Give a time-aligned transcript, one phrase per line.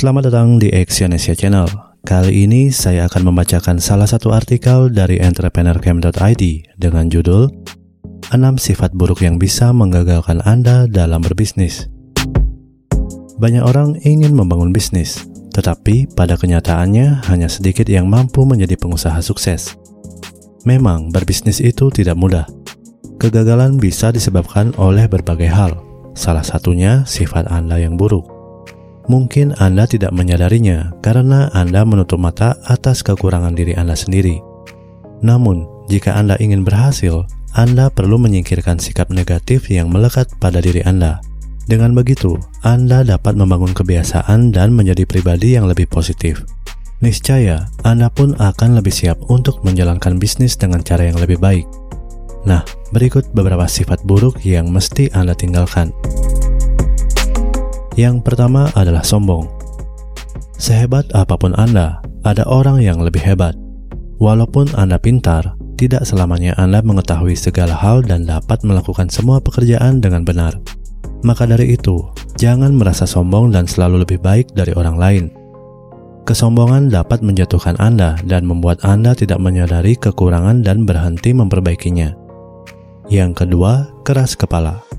[0.00, 1.68] Selamat datang di Exyonesia Channel.
[2.08, 6.42] Kali ini saya akan membacakan salah satu artikel dari entrepreneurcamp.id
[6.80, 7.52] dengan judul
[8.32, 11.84] 6 sifat buruk yang bisa menggagalkan Anda dalam berbisnis.
[13.36, 15.20] Banyak orang ingin membangun bisnis,
[15.52, 19.76] tetapi pada kenyataannya hanya sedikit yang mampu menjadi pengusaha sukses.
[20.64, 22.48] Memang berbisnis itu tidak mudah.
[23.20, 25.76] Kegagalan bisa disebabkan oleh berbagai hal,
[26.16, 28.39] salah satunya sifat Anda yang buruk.
[29.08, 34.42] Mungkin Anda tidak menyadarinya karena Anda menutup mata atas kekurangan diri Anda sendiri.
[35.24, 37.24] Namun, jika Anda ingin berhasil,
[37.56, 41.18] Anda perlu menyingkirkan sikap negatif yang melekat pada diri Anda.
[41.70, 42.34] Dengan begitu,
[42.66, 46.42] Anda dapat membangun kebiasaan dan menjadi pribadi yang lebih positif.
[47.00, 51.64] Niscaya, Anda pun akan lebih siap untuk menjalankan bisnis dengan cara yang lebih baik.
[52.44, 55.92] Nah, berikut beberapa sifat buruk yang mesti Anda tinggalkan.
[58.00, 59.44] Yang pertama adalah sombong.
[60.56, 63.52] Sehebat apa pun Anda, ada orang yang lebih hebat.
[64.16, 70.24] Walaupun Anda pintar, tidak selamanya Anda mengetahui segala hal dan dapat melakukan semua pekerjaan dengan
[70.24, 70.56] benar.
[71.20, 72.00] Maka dari itu,
[72.40, 75.24] jangan merasa sombong dan selalu lebih baik dari orang lain.
[76.24, 82.16] Kesombongan dapat menjatuhkan Anda dan membuat Anda tidak menyadari kekurangan dan berhenti memperbaikinya.
[83.12, 84.89] Yang kedua, keras kepala.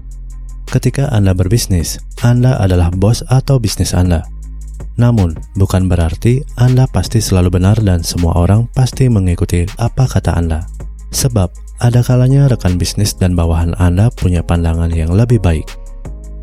[0.71, 4.23] Ketika Anda berbisnis, Anda adalah bos atau bisnis Anda.
[4.95, 10.63] Namun, bukan berarti Anda pasti selalu benar dan semua orang pasti mengikuti apa kata Anda.
[11.11, 11.51] Sebab,
[11.83, 15.67] ada kalanya rekan bisnis dan bawahan Anda punya pandangan yang lebih baik.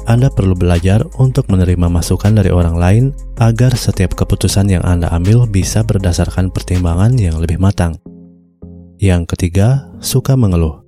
[0.05, 3.05] Anda perlu belajar untuk menerima masukan dari orang lain
[3.41, 7.97] agar setiap keputusan yang Anda ambil bisa berdasarkan pertimbangan yang lebih matang.
[9.01, 10.85] Yang ketiga, suka mengeluh.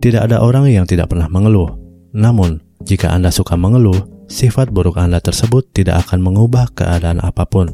[0.00, 5.20] Tidak ada orang yang tidak pernah mengeluh, namun, jika Anda suka mengeluh, sifat buruk Anda
[5.20, 7.68] tersebut tidak akan mengubah keadaan apa pun,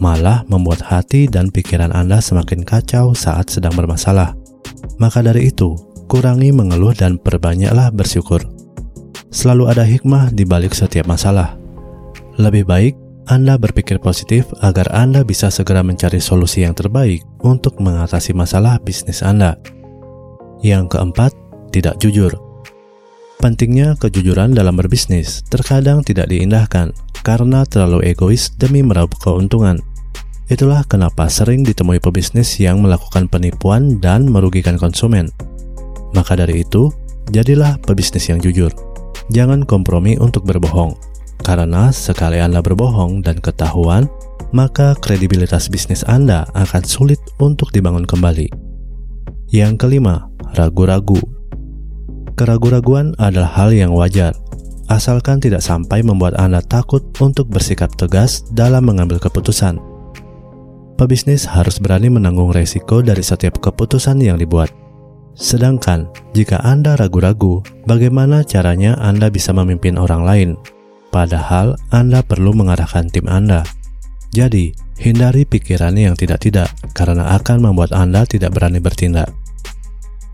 [0.00, 4.36] malah membuat hati dan pikiran Anda semakin kacau saat sedang bermasalah.
[5.00, 5.76] Maka dari itu,
[6.08, 8.44] kurangi mengeluh dan perbanyaklah bersyukur.
[9.30, 11.54] Selalu ada hikmah di balik setiap masalah.
[12.36, 12.94] Lebih baik
[13.30, 19.22] Anda berpikir positif agar Anda bisa segera mencari solusi yang terbaik untuk mengatasi masalah bisnis
[19.22, 19.54] Anda.
[20.66, 21.32] Yang keempat,
[21.70, 22.49] tidak jujur.
[23.40, 26.92] Pentingnya kejujuran dalam berbisnis terkadang tidak diindahkan
[27.24, 29.80] karena terlalu egois demi meraup keuntungan.
[30.52, 35.32] Itulah kenapa sering ditemui pebisnis yang melakukan penipuan dan merugikan konsumen.
[36.12, 36.92] Maka dari itu,
[37.32, 38.68] jadilah pebisnis yang jujur.
[39.32, 40.92] Jangan kompromi untuk berbohong,
[41.40, 44.04] karena sekali Anda berbohong dan ketahuan,
[44.52, 48.52] maka kredibilitas bisnis Anda akan sulit untuk dibangun kembali.
[49.48, 51.39] Yang kelima, ragu-ragu
[52.40, 54.32] Keraguan-raguan adalah hal yang wajar,
[54.88, 59.76] asalkan tidak sampai membuat Anda takut untuk bersikap tegas dalam mengambil keputusan.
[60.96, 64.72] Pebisnis harus berani menanggung resiko dari setiap keputusan yang dibuat.
[65.36, 70.50] Sedangkan, jika Anda ragu-ragu, bagaimana caranya Anda bisa memimpin orang lain?
[71.12, 73.68] Padahal, Anda perlu mengarahkan tim Anda.
[74.32, 79.28] Jadi, hindari pikiran yang tidak-tidak, karena akan membuat Anda tidak berani bertindak.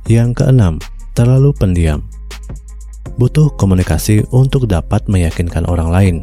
[0.07, 0.79] Yang keenam,
[1.17, 2.05] terlalu pendiam.
[3.17, 6.17] Butuh komunikasi untuk dapat meyakinkan orang lain.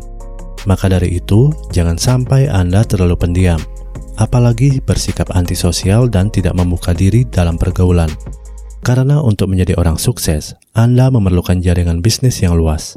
[0.69, 3.57] Maka dari itu, jangan sampai Anda terlalu pendiam,
[4.21, 8.13] apalagi bersikap antisosial dan tidak membuka diri dalam pergaulan.
[8.85, 12.93] Karena untuk menjadi orang sukses, Anda memerlukan jaringan bisnis yang luas.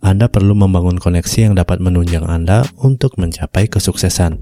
[0.00, 4.40] Anda perlu membangun koneksi yang dapat menunjang Anda untuk mencapai kesuksesan.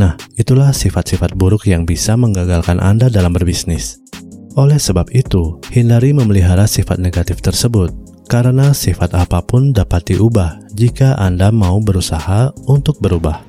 [0.00, 4.00] Nah, itulah sifat-sifat buruk yang bisa menggagalkan Anda dalam berbisnis.
[4.58, 7.94] Oleh sebab itu, hindari memelihara sifat negatif tersebut,
[8.26, 13.46] karena sifat apa pun dapat diubah jika Anda mau berusaha untuk berubah.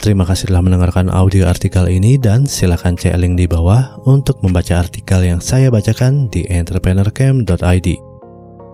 [0.00, 4.76] Terima kasih telah mendengarkan audio artikel ini dan silakan cek link di bawah untuk membaca
[4.76, 7.88] artikel yang saya bacakan di entrepreneurcamp.id.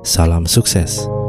[0.02, 1.19] Salam sukses.